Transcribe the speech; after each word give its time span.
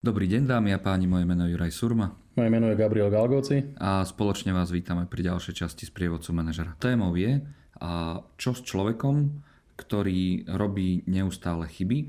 Dobrý 0.00 0.32
deň 0.32 0.48
dámy 0.48 0.72
a 0.72 0.80
páni, 0.80 1.04
moje 1.04 1.28
meno 1.28 1.44
je 1.44 1.52
Juraj 1.52 1.76
Surma. 1.76 2.16
Moje 2.32 2.48
meno 2.48 2.72
je 2.72 2.80
Gabriel 2.80 3.12
Galgoci. 3.12 3.76
A 3.76 4.00
spoločne 4.00 4.48
vás 4.48 4.72
vítame 4.72 5.04
pri 5.04 5.28
ďalšej 5.28 5.60
časti 5.60 5.84
z 5.84 5.92
prievodcu 5.92 6.32
manažera. 6.32 6.72
Témou 6.80 7.12
je, 7.20 7.44
a 7.84 8.24
čo 8.40 8.56
s 8.56 8.64
človekom, 8.64 9.44
ktorý 9.76 10.48
robí 10.56 11.04
neustále 11.04 11.68
chyby, 11.68 12.08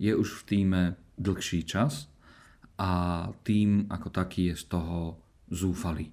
je 0.00 0.16
už 0.16 0.40
v 0.40 0.42
týme 0.48 0.82
dlhší 1.20 1.68
čas 1.68 2.08
a 2.80 3.28
tým 3.44 3.92
ako 3.92 4.08
taký 4.08 4.56
je 4.56 4.64
z 4.64 4.64
toho 4.72 5.20
zúfalý. 5.52 6.08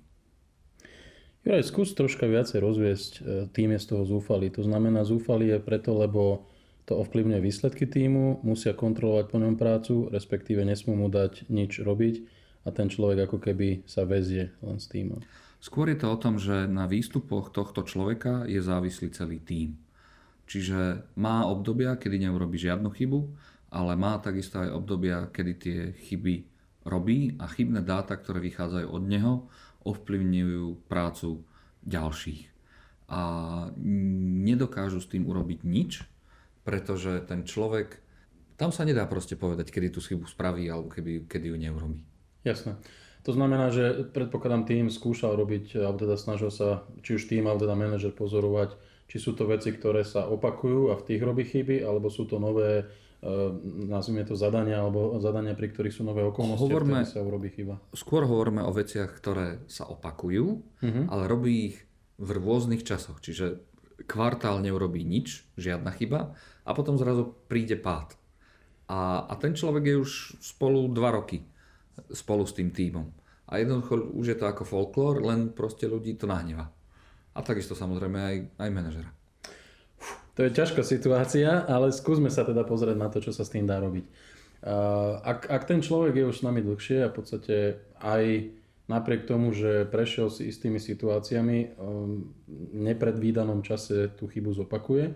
Juraj, 1.47 1.63
skús 1.63 1.95
troška 1.95 2.27
viacej 2.27 2.59
rozviesť 2.59 3.11
e, 3.15 3.19
tým 3.55 3.71
je 3.71 3.79
z 3.79 3.87
toho 3.87 4.03
zúfalý. 4.03 4.51
To 4.51 4.67
znamená, 4.67 5.07
zúfalý 5.07 5.55
je 5.55 5.63
preto, 5.63 5.95
lebo 5.95 6.43
to 6.85 7.01
ovplyvňuje 7.01 7.41
výsledky 7.41 7.89
týmu, 7.89 8.45
musia 8.45 8.77
kontrolovať 8.77 9.25
po 9.33 9.37
ňom 9.41 9.57
prácu, 9.57 10.05
respektíve 10.13 10.61
nesmú 10.61 10.93
mu 10.93 11.09
dať 11.09 11.49
nič 11.49 11.81
robiť 11.81 12.15
a 12.65 12.69
ten 12.69 12.89
človek 12.89 13.25
ako 13.25 13.37
keby 13.41 13.85
sa 13.89 14.05
väzie 14.05 14.53
len 14.61 14.77
s 14.77 14.85
týmom. 14.89 15.21
Skôr 15.57 15.89
je 15.89 15.97
to 15.97 16.13
o 16.13 16.21
tom, 16.21 16.37
že 16.37 16.69
na 16.69 16.85
výstupoch 16.85 17.49
tohto 17.49 17.81
človeka 17.81 18.45
je 18.45 18.61
závislý 18.61 19.09
celý 19.09 19.41
tím. 19.41 19.81
Čiže 20.45 21.09
má 21.17 21.49
obdobia, 21.49 21.97
kedy 21.97 22.29
neurobi 22.29 22.61
žiadnu 22.61 22.93
chybu, 22.93 23.19
ale 23.73 23.97
má 23.97 24.21
takisto 24.21 24.61
aj 24.61 24.77
obdobia, 24.77 25.25
kedy 25.33 25.53
tie 25.57 25.79
chyby 26.05 26.45
robí 26.85 27.33
a 27.41 27.49
chybné 27.49 27.81
dáta, 27.81 28.13
ktoré 28.13 28.37
vychádzajú 28.45 28.87
od 28.93 29.03
neho, 29.09 29.33
ovplyvňujú 29.89 30.85
prácu 30.85 31.41
ďalších. 31.81 32.53
A 33.09 33.21
nedokážu 34.45 35.01
s 35.01 35.09
tým 35.09 35.25
urobiť 35.25 35.65
nič, 35.65 36.05
pretože 36.65 37.21
ten 37.29 37.45
človek, 37.45 38.01
tam 38.57 38.73
sa 38.73 38.83
nedá 38.83 39.05
proste 39.05 39.37
povedať, 39.37 39.69
kedy 39.69 39.93
tú 39.93 40.01
chybu 40.01 40.25
spraví 40.25 40.65
alebo 40.65 40.89
keby, 40.89 41.29
kedy 41.29 41.53
ju 41.53 41.57
neurobí. 41.61 42.01
Jasné. 42.41 42.75
To 43.25 43.33
znamená, 43.33 43.73
že 43.73 44.05
predpokladám 44.13 44.69
tým 44.69 44.85
skúšal 44.89 45.33
robiť, 45.33 45.81
alebo 45.81 45.97
teda 45.97 46.13
snažil 46.13 46.53
sa, 46.53 46.85
či 47.01 47.17
už 47.17 47.25
tým, 47.25 47.49
alebo 47.49 47.65
teda 47.65 47.73
manažer 47.73 48.13
pozorovať, 48.13 48.77
či 49.09 49.17
sú 49.17 49.33
to 49.33 49.49
veci, 49.49 49.73
ktoré 49.73 50.05
sa 50.05 50.29
opakujú 50.29 50.93
a 50.93 50.97
v 50.97 51.05
tých 51.09 51.21
robí 51.25 51.45
chyby, 51.45 51.81
alebo 51.81 52.13
sú 52.13 52.29
to 52.29 52.37
nové, 52.37 52.85
e, 52.85 53.33
nazvime 53.89 54.29
to 54.29 54.37
zadania, 54.37 54.77
alebo 54.77 55.17
zadania, 55.17 55.57
pri 55.57 55.73
ktorých 55.73 55.95
sú 55.97 56.05
nové 56.05 56.21
okolnosti, 56.21 56.69
hovorme, 56.69 57.01
sa 57.01 57.25
urobí 57.25 57.49
chyba. 57.49 57.81
Skôr 57.97 58.29
hovoríme 58.29 58.61
o 58.61 58.69
veciach, 58.69 59.09
ktoré 59.17 59.65
sa 59.65 59.89
opakujú, 59.89 60.45
uh-huh. 60.61 61.05
ale 61.09 61.23
robí 61.25 61.73
ich 61.73 61.77
v 62.21 62.29
rôznych 62.29 62.85
časoch. 62.85 63.25
Čiže 63.25 63.57
kvartál 64.05 64.61
neurobí 64.61 65.01
nič, 65.01 65.49
žiadna 65.57 65.89
chyba 65.97 66.37
a 66.65 66.71
potom 66.73 66.97
zrazu 66.97 67.37
príde 67.45 67.77
pád. 67.77 68.17
A, 68.89 69.29
a 69.29 69.33
ten 69.37 69.53
človek 69.53 69.85
je 69.85 69.95
už 70.01 70.11
spolu 70.41 70.89
dva 70.89 71.13
roky 71.13 71.45
spolu 72.11 72.43
s 72.43 72.53
tým 72.57 72.73
týmom. 72.73 73.07
A 73.45 73.61
jednoducho 73.61 74.11
už 74.17 74.35
je 74.35 74.37
to 74.41 74.49
ako 74.49 74.65
folklór, 74.65 75.21
len 75.21 75.53
proste 75.53 75.85
ľudí 75.85 76.17
to 76.17 76.25
nahneva. 76.25 76.73
A 77.37 77.39
takisto 77.45 77.77
samozrejme 77.77 78.17
aj, 78.17 78.35
aj 78.57 78.69
manažera. 78.73 79.09
To 80.35 80.43
je 80.43 80.51
ťažká 80.51 80.83
situácia, 80.83 81.63
ale 81.63 81.95
skúsme 81.95 82.27
sa 82.27 82.43
teda 82.43 82.67
pozrieť 82.67 82.97
na 82.99 83.07
to, 83.07 83.23
čo 83.23 83.31
sa 83.31 83.47
s 83.47 83.53
tým 83.53 83.63
dá 83.63 83.79
robiť. 83.79 84.03
Ak, 85.23 85.47
ak 85.47 85.63
ten 85.63 85.79
človek 85.79 86.17
je 86.19 86.25
už 86.27 86.35
s 86.41 86.45
nami 86.45 86.59
dlhšie 86.65 87.05
a 87.05 87.11
v 87.13 87.15
podstate 87.15 87.55
aj 88.01 88.51
napriek 88.91 89.29
tomu, 89.29 89.55
že 89.55 89.87
prešiel 89.87 90.27
si 90.33 90.49
istými 90.49 90.81
situáciami, 90.81 91.57
v 92.49 92.75
nepredvídanom 92.75 93.63
čase 93.63 94.11
tú 94.17 94.27
chybu 94.27 94.51
zopakuje, 94.65 95.15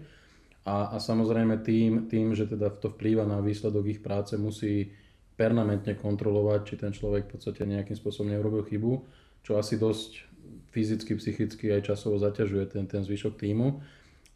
a, 0.70 0.94
a 0.94 0.98
samozrejme 1.02 1.66
tým, 1.66 2.06
tým, 2.06 2.38
že 2.38 2.46
teda 2.46 2.70
to 2.70 2.94
vplýva 2.94 3.26
na 3.26 3.42
výsledok 3.42 3.90
ich 3.90 4.02
práce, 4.06 4.38
musí 4.38 4.94
permanentne 5.34 5.98
kontrolovať, 5.98 6.60
či 6.62 6.76
ten 6.78 6.94
človek 6.94 7.26
v 7.26 7.32
podstate 7.34 7.66
nejakým 7.66 7.98
spôsobom 7.98 8.30
neurobil 8.30 8.62
chybu, 8.70 9.02
čo 9.42 9.58
asi 9.58 9.82
dosť 9.82 10.30
fyzicky, 10.70 11.18
psychicky 11.18 11.74
aj 11.74 11.90
časovo 11.90 12.22
zaťažuje 12.22 12.70
ten, 12.70 12.86
ten 12.86 13.02
zvyšok 13.02 13.34
týmu. 13.42 13.82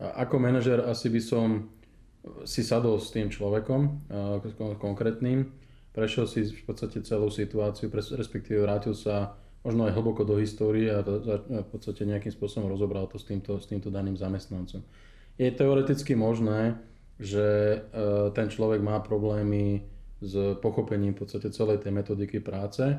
A 0.01 0.25
ako 0.25 0.41
manažer 0.41 0.81
asi 0.81 1.13
by 1.13 1.21
som 1.21 1.69
si 2.47 2.65
sadol 2.65 2.97
s 2.97 3.13
tým 3.13 3.29
človekom 3.29 4.09
konkrétnym, 4.79 5.53
prešiel 5.93 6.25
si 6.25 6.49
v 6.49 6.63
podstate 6.65 7.03
celú 7.05 7.29
situáciu, 7.29 7.91
respektíve 7.93 8.63
vrátil 8.63 8.97
sa 8.97 9.37
možno 9.61 9.85
aj 9.85 9.93
hlboko 9.93 10.23
do 10.25 10.39
histórie 10.39 10.89
a 10.89 11.03
v 11.03 11.67
podstate 11.69 12.07
nejakým 12.07 12.31
spôsobom 12.31 12.71
rozobral 12.71 13.05
to 13.11 13.19
s 13.19 13.27
týmto, 13.27 13.59
s 13.59 13.67
týmto 13.69 13.93
daným 13.93 14.17
zamestnancom 14.17 14.81
je 15.37 15.49
teoreticky 15.49 16.13
možné, 16.13 16.77
že 17.17 17.45
e, 17.45 17.77
ten 18.33 18.47
človek 18.49 18.81
má 18.81 18.99
problémy 19.01 19.85
s 20.23 20.57
pochopením 20.63 21.13
v 21.13 21.25
podstate 21.25 21.51
celej 21.51 21.83
tej 21.83 21.91
metodiky 21.91 22.39
práce, 22.39 22.95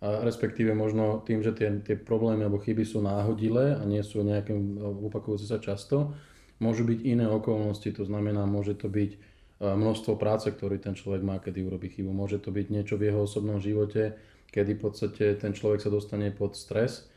respektíve 0.00 0.76
možno 0.76 1.24
tým, 1.24 1.40
že 1.40 1.56
tie, 1.56 1.72
tie 1.80 1.96
problémy 1.96 2.44
alebo 2.44 2.60
chyby 2.60 2.84
sú 2.84 3.00
náhodilé 3.00 3.80
a 3.80 3.82
nie 3.88 4.04
sú 4.04 4.20
nejaké 4.20 4.52
opakujúce 5.08 5.48
sa 5.48 5.56
často, 5.56 6.12
môžu 6.60 6.84
byť 6.84 7.00
iné 7.04 7.24
okolnosti, 7.28 7.88
to 7.88 8.04
znamená, 8.04 8.44
môže 8.44 8.76
to 8.76 8.92
byť 8.92 9.10
e, 9.12 9.18
množstvo 9.64 10.20
práce, 10.20 10.52
ktorý 10.52 10.76
ten 10.80 10.92
človek 10.92 11.24
má, 11.24 11.40
kedy 11.40 11.64
urobí 11.64 11.88
chybu. 11.92 12.12
Môže 12.12 12.40
to 12.40 12.52
byť 12.52 12.66
niečo 12.68 13.00
v 13.00 13.08
jeho 13.12 13.24
osobnom 13.24 13.56
živote, 13.56 14.16
kedy 14.52 14.76
v 14.76 14.80
podstate 14.80 15.24
ten 15.40 15.52
človek 15.56 15.80
sa 15.80 15.90
dostane 15.92 16.28
pod 16.32 16.56
stres 16.56 17.08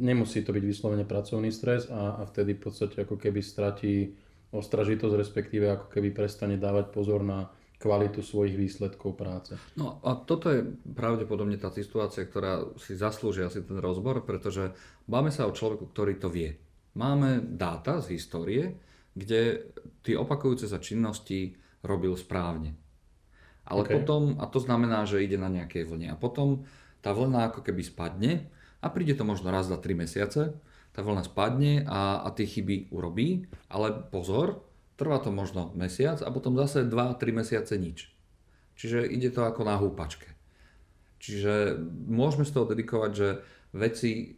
Nemusí 0.00 0.40
to 0.40 0.56
byť 0.56 0.64
vyslovene 0.64 1.04
pracovný 1.04 1.52
stres 1.52 1.84
a, 1.92 2.20
a 2.20 2.22
vtedy 2.24 2.56
v 2.56 2.62
podstate 2.64 3.04
ako 3.04 3.20
keby 3.20 3.44
stratí 3.44 4.16
ostražitosť, 4.52 5.14
respektíve 5.16 5.68
ako 5.68 5.86
keby 5.92 6.08
prestane 6.12 6.56
dávať 6.56 6.88
pozor 6.92 7.20
na 7.20 7.52
kvalitu 7.76 8.22
svojich 8.22 8.54
výsledkov 8.54 9.18
práce. 9.18 9.58
No 9.74 9.98
a 10.06 10.14
toto 10.14 10.48
je 10.54 10.62
pravdepodobne 10.94 11.58
tá 11.58 11.68
situácia, 11.68 12.24
ktorá 12.24 12.64
si 12.78 12.94
zaslúži 12.94 13.42
asi 13.42 13.60
ten 13.60 13.76
rozbor, 13.82 14.22
pretože 14.22 14.70
máme 15.10 15.34
sa 15.34 15.50
o 15.50 15.56
človeku, 15.56 15.90
ktorý 15.90 16.14
to 16.16 16.30
vie. 16.30 16.54
Máme 16.94 17.42
dáta 17.42 17.98
z 17.98 18.14
histórie, 18.14 18.78
kde 19.12 19.68
tie 20.00 20.14
opakujúce 20.14 20.70
sa 20.70 20.80
činnosti 20.80 21.58
robil 21.82 22.14
správne. 22.14 22.78
Ale 23.66 23.84
okay. 23.84 23.98
potom, 23.98 24.38
a 24.38 24.46
to 24.46 24.62
znamená, 24.62 25.04
že 25.04 25.20
ide 25.20 25.36
na 25.36 25.50
nejaké 25.50 25.82
vlne. 25.84 26.14
A 26.14 26.16
potom 26.16 26.64
tá 27.02 27.10
vlna 27.10 27.50
ako 27.50 27.66
keby 27.66 27.82
spadne 27.82 28.46
a 28.82 28.86
príde 28.90 29.14
to 29.14 29.22
možno 29.22 29.54
raz 29.54 29.70
za 29.70 29.78
3 29.78 29.94
mesiace, 29.94 30.58
tá 30.92 31.00
vlna 31.00 31.24
spadne 31.24 31.86
a, 31.86 32.26
a 32.26 32.28
tie 32.34 32.44
chyby 32.44 32.90
urobí, 32.92 33.46
ale 33.70 33.94
pozor, 33.94 34.66
trvá 34.98 35.22
to 35.22 35.30
možno 35.32 35.70
mesiac 35.78 36.20
a 36.20 36.28
potom 36.28 36.58
zase 36.58 36.84
2-3 36.84 37.22
mesiace 37.32 37.78
nič. 37.78 38.10
Čiže 38.76 39.06
ide 39.06 39.30
to 39.30 39.46
ako 39.46 39.62
na 39.62 39.78
húpačke. 39.78 40.34
Čiže 41.22 41.78
môžeme 42.10 42.42
z 42.42 42.52
toho 42.52 42.66
dedikovať, 42.66 43.10
že 43.14 43.28
veci, 43.72 44.36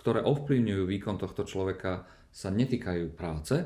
ktoré 0.00 0.24
ovplyvňujú 0.24 0.82
výkon 0.88 1.20
tohto 1.20 1.44
človeka, 1.44 2.08
sa 2.32 2.48
netýkajú 2.48 3.12
práce, 3.12 3.60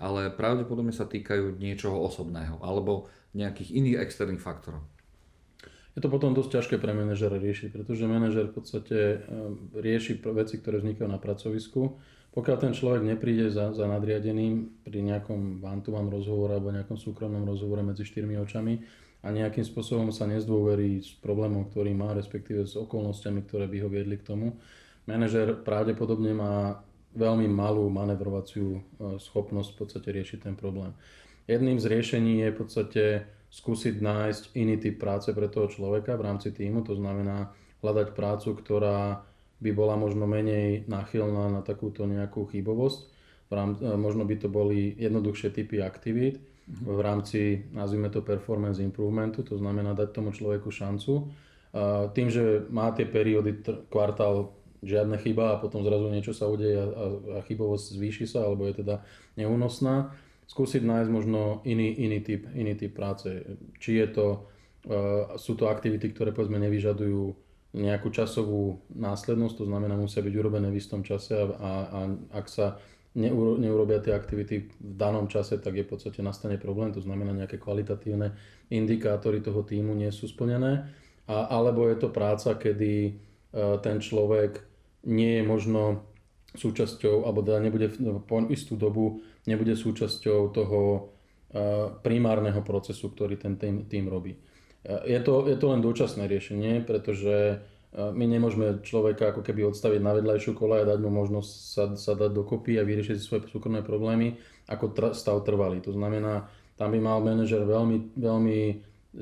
ale 0.00 0.32
pravdepodobne 0.32 0.96
sa 0.96 1.04
týkajú 1.04 1.60
niečoho 1.60 2.00
osobného 2.08 2.56
alebo 2.64 3.12
nejakých 3.36 3.76
iných 3.76 4.00
externých 4.00 4.40
faktorov 4.40 4.97
je 5.98 6.06
to 6.06 6.14
potom 6.14 6.30
dosť 6.30 6.62
ťažké 6.62 6.74
pre 6.78 6.94
manažera 6.94 7.42
riešiť, 7.42 7.74
pretože 7.74 8.06
manažer 8.06 8.46
v 8.46 8.54
podstate 8.54 8.98
eh, 9.18 9.18
rieši 9.74 10.22
veci, 10.30 10.62
ktoré 10.62 10.78
vznikajú 10.78 11.10
na 11.10 11.18
pracovisku. 11.18 11.98
Pokiaľ 12.30 12.56
ten 12.62 12.70
človek 12.70 13.02
nepríde 13.02 13.50
za, 13.50 13.74
za 13.74 13.90
nadriadeným 13.90 14.86
pri 14.86 15.02
nejakom 15.02 15.58
one-to-one 15.58 16.06
rozhovore 16.06 16.54
alebo 16.54 16.70
nejakom 16.70 16.94
súkromnom 16.94 17.42
rozhovore 17.42 17.82
medzi 17.82 18.06
štyrmi 18.06 18.38
očami 18.38 18.78
a 19.26 19.34
nejakým 19.34 19.66
spôsobom 19.66 20.14
sa 20.14 20.30
nezdôverí 20.30 21.02
s 21.02 21.18
problémom, 21.18 21.66
ktorý 21.66 21.90
má, 21.98 22.14
respektíve 22.14 22.62
s 22.62 22.78
okolnostiami, 22.78 23.42
ktoré 23.42 23.66
by 23.66 23.82
ho 23.82 23.88
viedli 23.90 24.22
k 24.22 24.28
tomu, 24.30 24.54
manažer 25.10 25.58
pravdepodobne 25.66 26.30
má 26.30 26.78
veľmi 27.18 27.50
malú 27.50 27.90
manevrovaciu 27.90 28.68
eh, 28.70 28.80
schopnosť 29.18 29.74
v 29.74 29.78
podstate 29.82 30.08
riešiť 30.14 30.46
ten 30.46 30.54
problém. 30.54 30.94
Jedným 31.50 31.82
z 31.82 31.90
riešení 31.90 32.44
je 32.44 32.48
v 32.54 32.58
podstate 32.60 33.02
skúsiť 33.48 34.00
nájsť 34.04 34.42
iný 34.56 34.76
typ 34.76 35.00
práce 35.00 35.32
pre 35.32 35.48
toho 35.48 35.72
človeka 35.72 36.14
v 36.20 36.26
rámci 36.28 36.52
týmu, 36.52 36.84
to 36.84 36.96
znamená 36.96 37.52
hľadať 37.80 38.12
prácu, 38.12 38.52
ktorá 38.52 39.24
by 39.58 39.70
bola 39.74 39.98
možno 39.98 40.28
menej 40.28 40.86
náchylná 40.86 41.50
na 41.50 41.60
takúto 41.64 42.06
nejakú 42.06 42.46
chybovosť. 42.46 43.00
V 43.48 43.52
rámci, 43.56 43.80
e, 43.82 43.96
možno 43.96 44.22
by 44.28 44.36
to 44.38 44.48
boli 44.52 44.94
jednoduchšie 44.94 45.50
typy 45.50 45.82
aktivít 45.82 46.38
mhm. 46.68 46.84
v 46.84 47.00
rámci, 47.00 47.40
nazvime 47.72 48.12
to 48.12 48.20
performance 48.22 48.78
improvementu, 48.78 49.42
to 49.42 49.56
znamená 49.56 49.96
dať 49.96 50.08
tomu 50.12 50.30
človeku 50.30 50.70
šancu. 50.70 51.28
Tým, 52.16 52.32
že 52.32 52.64
má 52.72 52.88
tie 52.96 53.04
periódy 53.04 53.60
kvartál 53.92 54.56
žiadna 54.82 55.20
chyba 55.20 55.52
a 55.52 55.60
potom 55.60 55.82
zrazu 55.82 56.08
niečo 56.08 56.32
sa 56.32 56.46
udeje 56.46 56.80
a, 56.80 56.86
a 56.86 57.38
chybovosť 57.44 57.98
zvýši 57.98 58.24
sa 58.30 58.46
alebo 58.46 58.64
je 58.70 58.80
teda 58.80 59.02
neúnosná, 59.34 60.14
skúsiť 60.48 60.82
nájsť 60.82 61.10
možno 61.12 61.60
iný, 61.68 61.92
iný, 61.92 62.24
typ, 62.24 62.48
iný 62.56 62.72
typ 62.74 62.96
práce. 62.96 63.28
Či 63.76 64.00
je 64.00 64.06
to, 64.10 64.26
uh, 64.88 65.36
sú 65.36 65.54
to 65.54 65.68
aktivity, 65.68 66.08
ktoré 66.10 66.32
povedzme 66.32 66.56
nevyžadujú 66.56 67.36
nejakú 67.76 68.08
časovú 68.08 68.80
následnosť, 68.96 69.60
to 69.60 69.68
znamená 69.68 69.92
musia 69.92 70.24
byť 70.24 70.34
urobené 70.34 70.72
v 70.72 70.80
istom 70.80 71.04
čase 71.04 71.36
a, 71.36 71.44
a, 71.44 71.70
a 71.92 71.98
ak 72.32 72.48
sa 72.48 72.80
neurobia 73.18 73.98
tie 73.98 74.14
aktivity 74.14 74.70
v 74.72 74.94
danom 74.94 75.26
čase, 75.26 75.58
tak 75.58 75.74
je 75.74 75.84
v 75.84 75.90
podstate 75.90 76.22
nastane 76.22 76.56
problém, 76.56 76.94
to 76.94 77.02
znamená 77.02 77.34
nejaké 77.34 77.58
kvalitatívne 77.58 78.32
indikátory 78.70 79.42
toho 79.42 79.66
týmu 79.66 79.92
nie 79.96 80.08
sú 80.14 80.30
splnené. 80.30 80.86
A, 81.28 81.36
alebo 81.50 81.88
je 81.88 81.96
to 81.98 82.08
práca, 82.08 82.56
kedy 82.56 82.92
e, 83.04 83.12
ten 83.84 84.00
človek 84.00 84.64
nie 85.08 85.40
je 85.40 85.44
možno 85.44 86.08
súčasťou, 86.56 87.28
alebo 87.28 87.44
teda 87.44 87.60
nebude 87.60 87.92
po 88.24 88.40
istú 88.48 88.78
dobu 88.78 89.20
nebude 89.44 89.76
súčasťou 89.76 90.52
toho 90.52 90.80
e, 90.92 91.00
primárneho 92.00 92.60
procesu, 92.64 93.12
ktorý 93.12 93.36
ten 93.36 93.60
tým, 93.60 93.84
tým 93.84 94.08
robí. 94.08 94.36
Je 94.88 95.20
to, 95.20 95.44
je 95.44 95.58
to 95.58 95.66
len 95.68 95.84
dočasné 95.84 96.24
riešenie, 96.30 96.80
pretože 96.86 97.60
my 97.92 98.24
nemôžeme 98.24 98.84
človeka 98.84 99.32
ako 99.32 99.40
keby 99.40 99.68
odstaviť 99.68 100.00
na 100.00 100.12
vedľajšiu 100.16 100.52
kola 100.52 100.84
a 100.84 100.88
dať 100.88 100.98
mu 101.00 101.10
možnosť 101.24 101.50
sa, 101.50 101.84
sa 101.96 102.12
dať 102.12 102.30
dokopy 102.36 102.76
a 102.76 102.84
vyriešiť 102.84 103.16
si 103.16 103.24
svoje 103.24 103.48
súkromné 103.48 103.80
problémy 103.80 104.36
ako 104.68 104.92
tr- 104.92 105.16
stav 105.16 105.40
trvalý. 105.42 105.80
To 105.88 105.96
znamená, 105.96 106.46
tam 106.76 106.92
by 106.92 107.00
mal 107.00 107.18
manažer 107.24 107.64
veľmi, 107.64 108.14
veľmi 108.20 108.60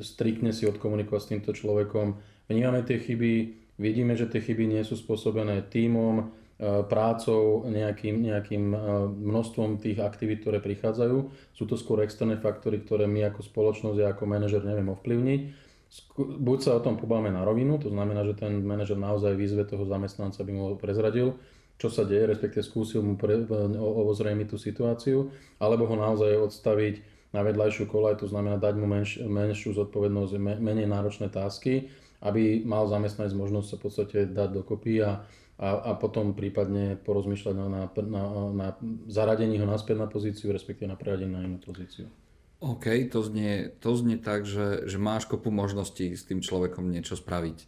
striktne 0.02 0.50
si 0.50 0.66
odkomunikovať 0.66 1.20
s 1.22 1.30
týmto 1.30 1.50
človekom. 1.54 2.18
Vnímame 2.50 2.82
tie 2.82 2.98
chyby, 2.98 3.32
vidíme, 3.78 4.18
že 4.18 4.26
tie 4.26 4.42
chyby 4.42 4.66
nie 4.66 4.82
sú 4.82 4.98
spôsobené 4.98 5.62
tímom, 5.70 6.14
e, 6.20 6.24
prácou, 6.88 7.68
nejakým, 7.68 8.16
nejakým 8.32 8.64
e, 8.72 8.78
množstvom 9.12 9.76
tých 9.76 10.00
aktivít, 10.00 10.40
ktoré 10.40 10.64
prichádzajú. 10.64 11.16
Sú 11.52 11.64
to 11.68 11.76
skôr 11.76 12.00
externé 12.00 12.40
faktory, 12.40 12.80
ktoré 12.80 13.04
my 13.04 13.28
ako 13.28 13.44
spoločnosť 13.44 13.98
a 14.00 14.16
ako 14.16 14.24
manažer 14.24 14.64
neviem 14.64 14.88
ovplyvniť 14.88 15.66
buď 16.18 16.58
sa 16.62 16.70
o 16.76 16.84
tom 16.84 16.98
pobáme 16.98 17.30
na 17.30 17.46
rovinu, 17.46 17.78
to 17.78 17.88
znamená, 17.88 18.26
že 18.26 18.36
ten 18.36 18.60
manažer 18.64 18.98
naozaj 18.98 19.38
výzve 19.38 19.64
toho 19.64 19.86
zamestnanca, 19.86 20.42
by 20.42 20.52
mu 20.52 20.64
prezradil, 20.76 21.38
čo 21.76 21.92
sa 21.92 22.08
deje, 22.08 22.26
respektíve 22.26 22.64
skúsil 22.64 23.04
mu 23.04 23.14
pre, 23.20 23.44
ozrejmiť 23.78 24.46
tú 24.48 24.56
situáciu, 24.56 25.30
alebo 25.60 25.86
ho 25.86 25.96
naozaj 25.96 26.36
odstaviť 26.40 26.94
na 27.36 27.44
vedľajšiu 27.44 27.84
kolaj, 27.86 28.24
to 28.24 28.26
znamená 28.32 28.56
dať 28.56 28.74
mu 28.80 28.86
menš, 28.88 29.20
menšiu 29.20 29.76
zodpovednosť, 29.76 30.32
menej 30.40 30.88
náročné 30.88 31.28
tásky, 31.28 31.92
aby 32.24 32.64
mal 32.64 32.88
zamestnanec 32.88 33.36
možnosť 33.36 33.66
sa 33.68 33.76
v 33.76 33.82
podstate 33.84 34.18
dať 34.32 34.48
dokopy 34.56 35.04
a, 35.04 35.20
a, 35.56 35.68
a 35.88 35.90
potom 35.96 36.36
prípadne 36.36 37.00
porozmýšľať 37.00 37.54
na, 37.56 37.66
na, 37.68 37.82
na, 37.88 38.22
na 38.52 38.68
zaradení 39.08 39.56
ho 39.56 39.64
naspäť 39.64 39.96
na 39.96 40.08
pozíciu, 40.08 40.52
respektíve 40.52 40.84
na 40.84 41.00
preradenie 41.00 41.32
na 41.32 41.48
inú 41.48 41.56
pozíciu. 41.56 42.12
OK, 42.60 42.88
to 43.12 43.20
znie, 43.24 43.72
to 43.80 43.96
znie 43.96 44.16
tak, 44.16 44.48
že, 44.48 44.88
že 44.88 44.96
máš 44.96 45.28
kopu 45.28 45.52
možností 45.52 46.12
s 46.12 46.24
tým 46.24 46.40
človekom 46.40 46.88
niečo 46.88 47.16
spraviť. 47.16 47.58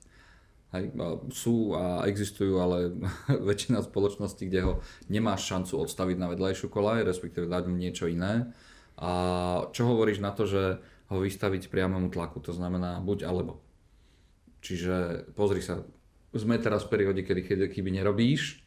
Hej, 0.69 0.93
sú 1.32 1.73
a 1.73 2.05
existujú, 2.05 2.61
ale 2.61 2.93
väčšina 3.49 3.81
spoločností, 3.81 4.49
kde 4.49 4.61
ho 4.64 4.73
nemáš 5.08 5.49
šancu 5.49 5.81
odstaviť 5.88 6.17
na 6.20 6.29
vedľajšiu 6.29 6.69
kolaj, 6.69 7.08
respektíve 7.08 7.49
dať 7.49 7.73
mu 7.73 7.76
niečo 7.76 8.05
iné. 8.05 8.52
A 9.00 9.12
čo 9.73 9.88
hovoríš 9.88 10.20
na 10.20 10.32
to, 10.37 10.44
že 10.44 10.85
ho 11.08 11.17
vystaviť 11.17 11.73
priamému 11.73 12.12
tlaku, 12.12 12.44
to 12.44 12.52
znamená 12.52 13.00
buď 13.00 13.25
alebo. 13.25 13.64
Čiže 14.61 15.29
pozri 15.32 15.64
sa, 15.64 15.88
sme 16.36 16.60
teraz 16.60 16.84
v 16.84 16.92
perióde, 16.98 17.20
kedy 17.25 17.69
chyby 17.72 17.90
nerobíš, 17.94 18.64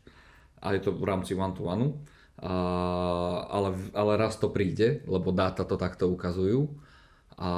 a 0.61 0.77
je 0.77 0.81
to 0.85 0.93
v 0.93 1.05
rámci 1.05 1.33
one-to-one, 1.33 1.97
ale, 2.41 3.69
ale 3.93 4.11
raz 4.17 4.37
to 4.37 4.49
príde, 4.49 5.01
lebo 5.09 5.33
dáta 5.33 5.65
to 5.65 5.77
takto 5.77 6.09
ukazujú. 6.09 6.69
A 7.41 7.51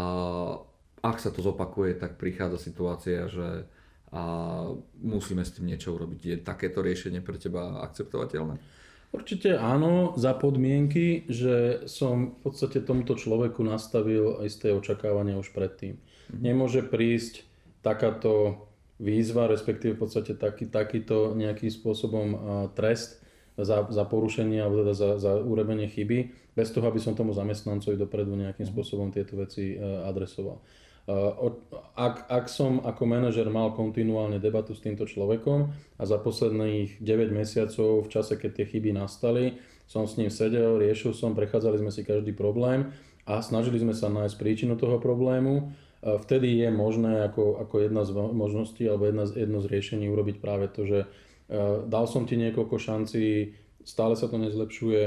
ak 1.03 1.17
sa 1.19 1.31
to 1.31 1.44
zopakuje, 1.44 2.00
tak 2.00 2.15
prichádza 2.15 2.59
situácia, 2.59 3.27
že 3.27 3.67
a 4.13 4.21
musíme 5.01 5.41
s 5.41 5.57
tým 5.57 5.73
niečo 5.73 5.97
urobiť. 5.97 6.21
Je 6.21 6.38
takéto 6.38 6.85
riešenie 6.85 7.25
pre 7.25 7.41
teba 7.41 7.81
akceptovateľné? 7.81 8.61
Určite 9.09 9.57
áno, 9.57 10.13
za 10.21 10.38
podmienky, 10.38 11.25
že 11.25 11.85
som 11.89 12.38
v 12.38 12.50
podstate 12.50 12.85
tomuto 12.85 13.17
človeku 13.17 13.65
nastavil 13.65 14.38
isté 14.45 14.69
očakávania 14.69 15.41
už 15.41 15.50
predtým. 15.50 15.97
Mm-hmm. 15.97 16.41
Nemôže 16.45 16.85
prísť 16.85 17.41
takáto 17.81 18.65
výzva, 19.03 19.51
respektíve 19.51 20.00
v 20.00 20.07
podstate 20.07 20.39
taký, 20.39 20.71
takýto 20.71 21.35
nejakým 21.35 21.67
spôsobom 21.67 22.27
trest, 22.71 23.23
za, 23.57 23.85
za 23.89 24.03
porušenie 24.09 24.57
alebo 24.57 24.81
teda 24.81 24.94
za, 24.97 25.09
za 25.21 25.31
urobenie 25.38 25.85
chyby, 25.85 26.33
bez 26.57 26.73
toho, 26.73 26.89
aby 26.89 26.97
som 26.97 27.13
tomu 27.13 27.38
zamestnancovi 27.38 27.97
dopredu 27.97 28.33
nejakým 28.33 28.65
spôsobom 28.65 29.13
tieto 29.13 29.38
veci 29.38 29.73
e, 29.73 29.77
adresoval. 30.09 30.57
E, 30.57 30.61
ak, 31.94 32.29
ak 32.29 32.45
som 32.50 32.81
ako 32.81 33.03
manažer 33.05 33.45
mal 33.53 33.77
kontinuálne 33.77 34.41
debatu 34.41 34.73
s 34.73 34.81
týmto 34.81 35.05
človekom 35.05 35.69
a 35.97 36.03
za 36.05 36.17
posledných 36.17 36.97
9 36.97 37.29
mesiacov 37.29 38.05
v 38.05 38.09
čase, 38.09 38.41
keď 38.41 38.51
tie 38.61 38.65
chyby 38.65 38.89
nastali, 38.97 39.61
som 39.85 40.09
s 40.09 40.17
ním 40.17 40.33
sedel, 40.33 40.81
riešil 40.81 41.13
som, 41.13 41.38
prechádzali 41.38 41.77
sme 41.77 41.91
si 41.94 42.01
každý 42.01 42.33
problém 42.33 42.89
a 43.29 43.38
snažili 43.45 43.77
sme 43.77 43.94
sa 43.94 44.09
nájsť 44.09 44.35
príčinu 44.41 44.73
toho 44.79 44.97
problému, 44.97 45.69
vtedy 46.03 46.67
je 46.67 46.69
možné 46.69 47.23
ako, 47.31 47.63
ako 47.63 47.75
jedna 47.79 48.03
z 48.03 48.11
možností 48.13 48.83
alebo 48.83 49.07
jedna 49.07 49.23
z, 49.23 49.47
jedno 49.47 49.63
z 49.63 49.71
riešení 49.71 50.11
urobiť 50.11 50.44
práve 50.44 50.67
to, 50.67 50.83
že 50.83 51.00
Eh, 51.53 51.85
dal 51.85 52.07
som 52.07 52.23
ti 52.23 52.39
niekoľko 52.39 52.75
šancí, 52.79 53.53
stále 53.83 54.15
sa 54.15 54.31
to 54.31 54.39
nezlepšuje, 54.39 55.01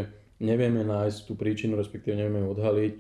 nevieme 0.45 0.85
nájsť 0.85 1.19
tú 1.25 1.33
príčinu, 1.33 1.81
respektíve 1.81 2.13
nevieme 2.13 2.45
ju 2.45 2.53
odhaliť, 2.53 2.93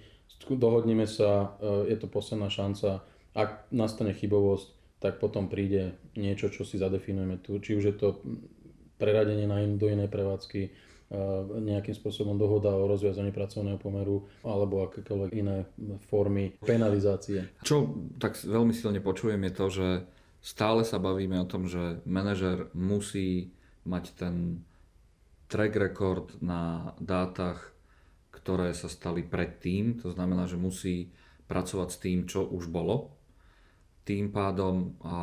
dohodneme 0.56 1.04
sa, 1.04 1.54
eh, 1.60 1.93
je 1.93 1.96
to 2.00 2.08
posledná 2.08 2.48
šanca, 2.48 3.04
ak 3.37 3.69
nastane 3.70 4.16
chybovosť, 4.16 4.98
tak 4.98 5.20
potom 5.20 5.52
príde 5.52 6.00
niečo, 6.16 6.48
čo 6.48 6.64
si 6.64 6.81
zadefinujeme 6.81 7.37
tu, 7.38 7.60
či 7.60 7.76
už 7.76 7.84
je 7.93 7.94
to 7.94 8.08
preradenie 8.96 9.44
na 9.44 9.60
in, 9.60 9.76
do 9.76 9.93
inej 9.93 10.08
prevádzky, 10.08 10.72
nejakým 11.62 11.94
spôsobom 11.94 12.35
dohoda 12.35 12.75
o 12.75 12.91
rozviazaní 12.91 13.31
pracovného 13.31 13.79
pomeru 13.79 14.26
alebo 14.43 14.82
akékoľvek 14.91 15.31
iné 15.38 15.62
formy 16.11 16.58
penalizácie. 16.58 17.47
Čo 17.62 17.94
tak 18.19 18.35
veľmi 18.35 18.75
silne 18.75 18.99
počujem 18.99 19.38
je 19.47 19.53
to, 19.55 19.67
že 19.70 19.88
stále 20.43 20.82
sa 20.82 20.99
bavíme 20.99 21.38
o 21.38 21.47
tom, 21.47 21.70
že 21.70 22.03
manažer 22.06 22.67
musí 22.75 23.55
mať 23.87 24.05
ten 24.19 24.67
track 25.47 25.79
record 25.79 26.35
na 26.43 26.91
dátach, 26.99 27.70
ktoré 28.35 28.75
sa 28.75 28.91
stali 28.91 29.23
predtým, 29.23 30.03
to 30.03 30.11
znamená, 30.11 30.50
že 30.50 30.58
musí 30.58 31.14
pracovať 31.47 31.88
s 31.91 31.99
tým, 32.03 32.19
čo 32.26 32.43
už 32.50 32.67
bolo. 32.67 33.14
Tým 34.03 34.35
pádom 34.35 34.99
a 35.06 35.17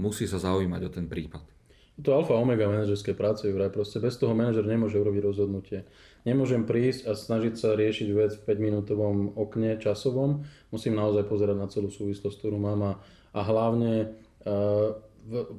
musí 0.00 0.24
sa 0.24 0.40
zaujímať 0.40 0.80
o 0.88 0.90
ten 0.92 1.04
prípad. 1.08 1.57
To 1.98 2.14
alfa 2.14 2.38
omega 2.38 2.70
manažerskej 2.70 3.18
práce, 3.18 3.42
vraj 3.50 3.74
proste 3.74 3.98
bez 3.98 4.14
toho 4.14 4.30
manažer 4.30 4.62
nemôže 4.62 4.98
urobiť 5.02 5.22
rozhodnutie. 5.22 5.82
Nemôžem 6.22 6.62
prísť 6.62 7.10
a 7.10 7.18
snažiť 7.18 7.58
sa 7.58 7.74
riešiť 7.74 8.08
vec 8.14 8.38
v 8.38 8.44
5 8.46 8.58
minútovom 8.62 9.34
okne 9.34 9.82
časovom, 9.82 10.46
musím 10.70 10.94
naozaj 10.94 11.26
pozerať 11.26 11.56
na 11.58 11.66
celú 11.66 11.90
súvislosť, 11.90 12.38
ktorú 12.38 12.58
mám 12.58 12.80
a 12.86 12.92
a 13.34 13.40
hlavne 13.44 13.92
uh, 14.44 14.96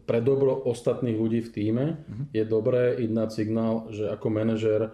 pre 0.10 0.20
dobro 0.26 0.58
ostatných 0.66 1.18
ľudí 1.18 1.46
v 1.46 1.54
týme 1.54 1.86
uh-huh. 1.94 2.26
je 2.34 2.44
dobré 2.46 2.98
dať 2.98 3.30
signál, 3.30 3.86
že 3.94 4.10
ako 4.10 4.28
manažer 4.34 4.90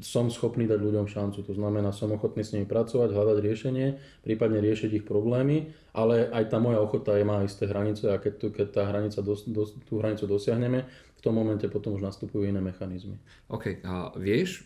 som 0.00 0.32
schopný 0.32 0.64
dať 0.64 0.80
ľuďom 0.80 1.04
šancu. 1.04 1.44
To 1.44 1.52
znamená, 1.52 1.92
som 1.92 2.08
ochotný 2.08 2.40
s 2.40 2.56
nimi 2.56 2.64
pracovať, 2.64 3.12
hľadať 3.12 3.38
riešenie, 3.44 3.86
prípadne 4.24 4.64
riešiť 4.64 4.90
ich 5.02 5.04
problémy, 5.04 5.68
ale 5.92 6.32
aj 6.32 6.48
tá 6.48 6.56
moja 6.56 6.80
ochota 6.80 7.12
je 7.12 7.28
má 7.28 7.44
isté 7.44 7.68
hranice 7.68 8.08
a 8.08 8.16
keď, 8.16 8.32
tu, 8.40 8.46
keď 8.48 8.66
tá 8.72 8.82
hranica 8.88 9.20
dos, 9.20 9.44
dos, 9.44 9.76
tú 9.84 10.00
hranicu 10.00 10.24
dosiahneme, 10.24 10.88
v 10.88 11.20
tom 11.20 11.36
momente 11.36 11.68
potom 11.68 11.92
už 11.92 12.02
nastupujú 12.08 12.48
iné 12.48 12.64
mechanizmy. 12.64 13.20
OK, 13.52 13.84
a 13.84 14.16
vieš 14.16 14.64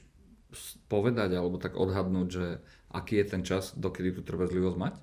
povedať 0.87 1.35
alebo 1.35 1.59
tak 1.59 1.75
odhadnúť, 1.75 2.29
že 2.31 2.47
aký 2.91 3.23
je 3.23 3.27
ten 3.27 3.43
čas, 3.43 3.75
dokedy 3.75 4.15
tú 4.15 4.23
trpezlivosť 4.23 4.79
mať? 4.79 4.95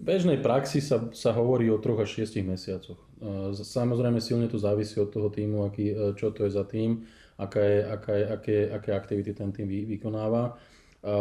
bežnej 0.00 0.40
praxi 0.40 0.80
sa, 0.80 1.12
sa 1.12 1.36
hovorí 1.36 1.68
o 1.68 1.76
3 1.76 2.00
až 2.00 2.24
6 2.24 2.40
mesiacoch. 2.40 2.96
E, 3.20 3.52
samozrejme 3.52 4.18
silne 4.18 4.48
to 4.48 4.56
závisí 4.56 4.96
od 4.96 5.12
toho 5.12 5.28
týmu, 5.28 5.68
aký, 5.68 5.92
e, 5.92 6.16
čo 6.16 6.32
to 6.32 6.48
je 6.48 6.50
za 6.56 6.64
tým, 6.64 7.04
aká 7.40 7.60
je, 7.64 7.78
aká 7.88 8.12
je, 8.12 8.24
aké, 8.28 8.56
aké 8.68 8.90
aktivity 8.92 9.32
ten 9.32 9.48
tým 9.48 9.64
vy, 9.64 9.88
vykonáva. 9.96 10.60
E, 11.00 11.16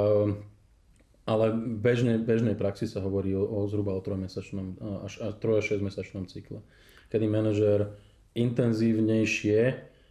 ale 1.23 1.45
v 1.53 1.77
bežnej, 1.79 2.17
bežnej 2.19 2.59
praxi 2.59 2.91
sa 2.91 2.99
hovorí 2.99 3.31
o, 3.38 3.45
o 3.47 3.63
zhruba 3.71 3.95
o 3.95 4.03
3-mesačnom, 4.03 4.81
až, 5.07 5.23
až 5.23 5.33
3 5.39 5.59
až 5.61 5.65
6 5.79 5.88
mesačnom 5.88 6.23
cykle, 6.27 6.59
kedy 7.07 7.25
manažer 7.29 7.95
intenzívnejšie 8.35 9.59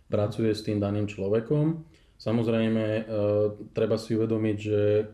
pracuje 0.08 0.50
s 0.54 0.64
tým 0.64 0.80
daným 0.80 1.04
človekom 1.04 1.84
Samozrejme, 2.18 2.84
e, 2.98 3.02
treba 3.70 3.94
si 3.94 4.18
uvedomiť, 4.18 4.56
že 4.58 5.06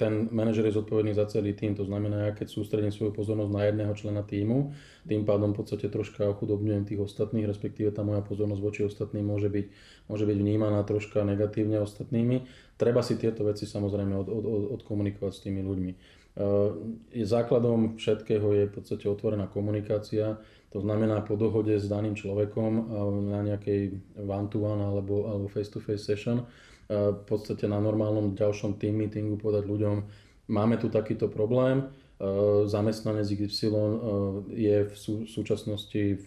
ten 0.00 0.32
manažer 0.32 0.64
je 0.64 0.80
zodpovedný 0.80 1.12
za 1.12 1.28
celý 1.28 1.52
tým. 1.52 1.76
To 1.76 1.84
znamená, 1.84 2.24
ja 2.24 2.32
keď 2.32 2.48
sústredím 2.48 2.88
svoju 2.88 3.12
pozornosť 3.12 3.52
na 3.52 3.62
jedného 3.68 3.92
člena 3.92 4.24
týmu, 4.24 4.72
tým 5.04 5.28
pádom 5.28 5.52
v 5.52 5.60
podstate 5.60 5.92
troška 5.92 6.24
ochudobňujem 6.32 6.88
tých 6.88 7.04
ostatných, 7.04 7.44
respektíve 7.44 7.92
tá 7.92 8.00
moja 8.00 8.24
pozornosť 8.24 8.64
voči 8.64 8.80
ostatným 8.80 9.28
môže 9.28 9.52
byť, 9.52 9.66
môže 10.08 10.24
byť 10.24 10.38
vnímaná 10.40 10.80
troška 10.88 11.20
negatívne 11.20 11.84
ostatnými. 11.84 12.48
Treba 12.80 13.04
si 13.04 13.20
tieto 13.20 13.44
veci 13.44 13.68
samozrejme 13.68 14.16
od, 14.16 14.28
od, 14.32 14.44
od, 14.48 14.62
odkomunikovať 14.80 15.32
s 15.36 15.44
tými 15.44 15.60
ľuďmi. 15.60 15.92
E, 15.92 15.96
základom 17.28 18.00
všetkého 18.00 18.48
je 18.56 18.64
v 18.64 18.72
podstate 18.72 19.04
otvorená 19.04 19.52
komunikácia, 19.52 20.40
to 20.68 20.78
znamená 20.84 21.24
po 21.24 21.36
dohode 21.36 21.72
s 21.72 21.88
daným 21.88 22.12
človekom 22.12 22.70
na 23.32 23.40
nejakej 23.40 23.96
one-to-one 24.20 24.84
alebo, 24.84 25.28
alebo 25.28 25.46
face-to-face 25.48 26.04
session 26.04 26.44
v 26.88 27.22
podstate 27.28 27.68
na 27.68 27.80
normálnom 27.80 28.32
ďalšom 28.32 28.80
team 28.80 28.96
meetingu 28.96 29.36
povedať 29.36 29.68
ľuďom, 29.68 29.96
máme 30.48 30.80
tu 30.80 30.88
takýto 30.88 31.28
problém, 31.28 31.84
zamestnanec 32.64 33.28
XY 33.28 33.72
je 34.56 34.76
v 34.88 34.94
súčasnosti 35.28 36.02
v 36.16 36.24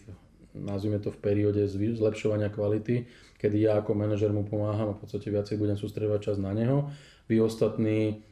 nazvime 0.55 0.99
to 0.99 1.11
v 1.11 1.19
perióde 1.19 1.63
zlepšovania 1.67 2.51
kvality, 2.51 3.07
kedy 3.39 3.71
ja 3.71 3.79
ako 3.79 3.95
manažer 3.95 4.35
mu 4.35 4.43
pomáham 4.43 4.91
a 4.91 4.95
v 4.95 5.01
podstate 5.01 5.31
viacej 5.31 5.55
budem 5.55 5.79
sústredovať 5.79 6.19
čas 6.31 6.37
na 6.37 6.51
neho. 6.51 6.91
Vy 7.31 7.39
ostatní 7.39 8.27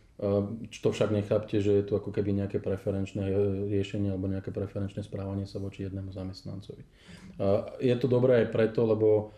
to 0.67 0.89
však 0.91 1.15
nechápte, 1.15 1.63
že 1.63 1.79
je 1.79 1.83
tu 1.87 1.95
ako 1.95 2.11
keby 2.11 2.35
nejaké 2.35 2.59
preferenčné 2.59 3.23
e, 3.23 3.33
riešenie 3.71 4.11
alebo 4.11 4.27
nejaké 4.27 4.51
preferenčné 4.51 4.99
správanie 5.07 5.47
sa 5.47 5.63
voči 5.63 5.87
jednému 5.87 6.11
zamestnancovi. 6.11 6.83
Je 7.79 7.95
to 7.95 8.11
dobré 8.11 8.43
aj 8.43 8.51
preto, 8.51 8.83
lebo 8.83 9.31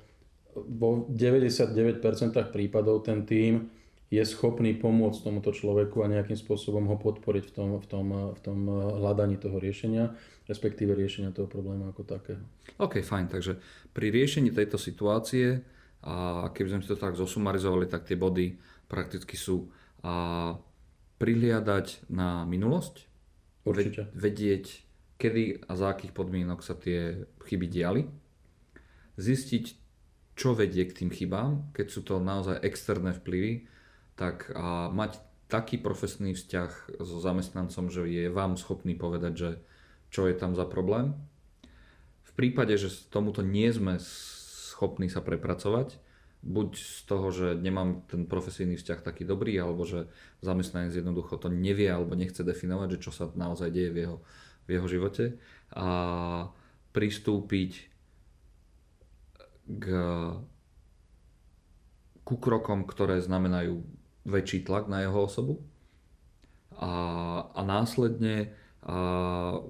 vo 0.58 1.06
99% 1.06 2.02
prípadov 2.50 3.06
ten 3.06 3.22
tým 3.30 3.70
je 4.10 4.26
schopný 4.26 4.74
pomôcť 4.74 5.22
tomuto 5.22 5.54
človeku 5.54 6.02
a 6.02 6.12
nejakým 6.12 6.36
spôsobom 6.36 6.90
ho 6.90 6.98
podporiť 6.98 7.44
v 7.48 7.52
tom, 7.54 7.70
v 7.78 7.86
tom, 7.88 8.08
v 8.34 8.40
tom 8.42 8.60
hľadaní 9.00 9.38
toho 9.38 9.62
riešenia 9.62 10.18
respektíve 10.52 10.92
riešenia 10.92 11.32
toho 11.32 11.48
problému 11.48 11.88
ako 11.96 12.04
takého. 12.04 12.44
OK, 12.84 13.00
fajn, 13.00 13.32
takže 13.32 13.56
pri 13.96 14.12
riešení 14.12 14.52
tejto 14.52 14.76
situácie, 14.76 15.64
a 16.04 16.50
keby 16.52 16.68
sme 16.76 16.84
to 16.84 17.00
tak 17.00 17.16
zosumarizovali, 17.16 17.88
tak 17.88 18.04
tie 18.04 18.20
body 18.20 18.60
prakticky 18.92 19.40
sú 19.40 19.72
a 20.04 20.58
prihliadať 21.22 22.10
na 22.10 22.44
minulosť, 22.50 23.06
Určite. 23.62 24.10
vedieť, 24.18 24.66
kedy 25.22 25.70
a 25.70 25.74
za 25.78 25.94
akých 25.94 26.18
podmienok 26.18 26.66
sa 26.66 26.74
tie 26.74 27.30
chyby 27.46 27.68
diali, 27.70 28.10
zistiť, 29.22 29.66
čo 30.34 30.58
vedie 30.58 30.90
k 30.90 31.06
tým 31.06 31.14
chybám, 31.14 31.70
keď 31.78 31.88
sú 31.94 32.02
to 32.02 32.18
naozaj 32.18 32.58
externé 32.66 33.14
vplyvy, 33.14 33.70
tak 34.18 34.50
a 34.58 34.90
mať 34.90 35.22
taký 35.52 35.78
profesný 35.78 36.34
vzťah 36.34 37.04
so 37.04 37.18
zamestnancom, 37.20 37.92
že 37.92 38.08
je 38.08 38.32
vám 38.32 38.56
schopný 38.56 38.96
povedať, 38.96 39.34
že 39.36 39.50
čo 40.10 40.26
je 40.26 40.36
tam 40.36 40.56
za 40.56 40.64
problém. 40.64 41.14
V 42.24 42.32
prípade, 42.34 42.74
že 42.80 42.88
tomuto 43.12 43.44
nie 43.44 43.68
sme 43.70 44.00
schopní 44.00 45.12
sa 45.12 45.20
prepracovať, 45.20 46.00
buď 46.42 46.70
z 46.74 47.02
toho, 47.06 47.28
že 47.30 47.48
nemám 47.54 48.02
ten 48.10 48.26
profesijný 48.26 48.78
vzťah 48.78 49.00
taký 49.06 49.24
dobrý, 49.26 49.58
alebo 49.62 49.86
že 49.86 50.10
zamestnanec 50.42 50.94
jednoducho 50.94 51.38
to 51.38 51.54
nevie 51.54 51.86
alebo 51.86 52.18
nechce 52.18 52.42
definovať, 52.42 52.98
že 52.98 53.04
čo 53.06 53.12
sa 53.14 53.30
naozaj 53.34 53.70
deje 53.70 53.90
v 53.94 53.98
jeho, 54.06 54.18
v 54.66 54.70
jeho 54.78 54.88
živote. 54.90 55.26
A 55.78 55.88
pristúpiť 56.92 57.88
k, 59.70 59.86
ku 62.26 62.36
krokom, 62.42 62.84
ktoré 62.90 63.22
znamenajú 63.22 63.86
väčší 64.26 64.66
tlak 64.66 64.90
na 64.90 65.06
jeho 65.06 65.30
osobu. 65.30 65.62
A, 66.82 66.90
a 67.54 67.62
následne 67.62 68.58
a 68.82 69.62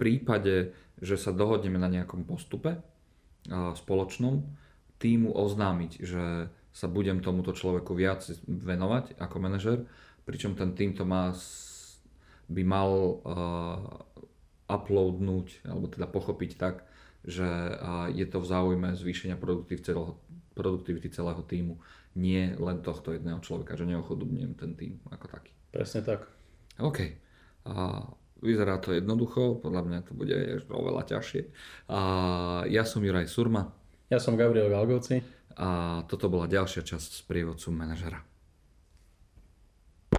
prípade, 0.00 0.74
že 0.98 1.20
sa 1.20 1.30
dohodneme 1.30 1.76
na 1.76 1.92
nejakom 1.92 2.24
postupe 2.24 2.80
spoločnom, 3.52 4.42
týmu 5.00 5.32
oznámiť, 5.32 5.92
že 6.04 6.52
sa 6.70 6.86
budem 6.86 7.18
tomuto 7.24 7.50
človeku 7.50 7.96
viac 7.96 8.22
venovať 8.46 9.18
ako 9.18 9.36
manažer, 9.42 9.78
pričom 10.28 10.54
ten 10.54 10.76
tým 10.76 10.94
to 10.94 11.02
má, 11.02 11.34
by 12.46 12.62
mal 12.62 12.90
uh, 12.92 13.80
uploadnúť, 14.70 15.66
alebo 15.66 15.90
teda 15.90 16.06
pochopiť 16.06 16.50
tak, 16.54 16.86
že 17.26 17.48
uh, 17.48 18.06
je 18.12 18.22
to 18.28 18.38
v 18.38 18.46
záujme 18.46 18.88
zvýšenia 18.94 19.34
produktivity 19.34 19.90
celého, 19.90 20.20
produktivity 20.54 21.08
celého 21.10 21.42
týmu, 21.42 21.82
nie 22.14 22.54
len 22.54 22.78
tohto 22.84 23.10
jedného 23.10 23.42
človeka, 23.42 23.74
že 23.74 23.88
neochodobňujem 23.90 24.52
ten 24.54 24.72
tým 24.78 24.92
ako 25.10 25.26
taký. 25.26 25.52
Presne 25.74 26.06
tak. 26.06 26.30
OK. 26.78 26.98
Uh, 27.66 28.04
Vyzerá 28.40 28.80
to 28.80 28.96
jednoducho, 28.96 29.60
podľa 29.60 29.84
mňa 29.84 29.98
to 30.08 30.12
bude 30.16 30.32
oveľa 30.72 31.04
ťažšie. 31.12 31.52
A 31.92 32.00
ja 32.72 32.88
som 32.88 33.04
Juraj 33.04 33.28
Surma. 33.28 33.68
Ja 34.10 34.18
som 34.18 34.34
Gabriel 34.34 34.66
Galgovci. 34.66 35.22
A 35.54 36.02
toto 36.10 36.26
bola 36.26 36.50
ďalšia 36.50 36.82
časť 36.82 37.10
z 37.14 37.22
prievodcu 37.30 37.70
manažera. 37.70 38.18